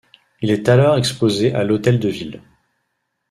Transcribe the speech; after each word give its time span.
Il 0.41 0.49
est 0.49 0.67
alors 0.67 0.97
exposé 0.97 1.53
à 1.53 1.63
l’Hôtel 1.63 1.99
de 1.99 2.09
Ville. 2.09 2.41